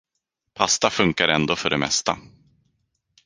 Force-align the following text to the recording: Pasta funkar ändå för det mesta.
Pasta 0.53 0.89
funkar 0.89 1.27
ändå 1.27 1.55
för 1.55 1.69
det 1.69 1.77
mesta. 1.77 2.17